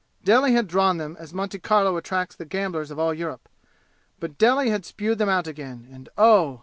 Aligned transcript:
Delhi 0.23 0.53
had 0.53 0.67
drawn 0.67 0.97
them 0.97 1.15
as 1.19 1.31
Monte 1.31 1.59
Carlo 1.59 1.95
attracts 1.95 2.35
the 2.35 2.43
gamblers 2.43 2.89
of 2.89 2.97
all 2.97 3.13
Europe. 3.13 3.47
But 4.19 4.39
Delhi 4.39 4.71
had 4.71 4.83
spewed 4.83 5.19
them 5.19 5.29
out 5.29 5.45
again, 5.45 5.87
and 5.91 6.09
oh! 6.17 6.59